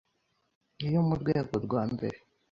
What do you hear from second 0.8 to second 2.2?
yo mu rwego rwa mbere